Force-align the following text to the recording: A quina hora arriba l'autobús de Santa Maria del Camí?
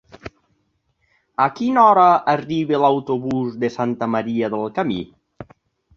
A 1.45 1.47
quina 1.59 1.83
hora 1.83 2.07
arriba 2.35 2.81
l'autobús 2.85 3.61
de 3.65 3.73
Santa 3.79 4.09
Maria 4.15 4.51
del 4.55 4.67
Camí? 4.79 4.99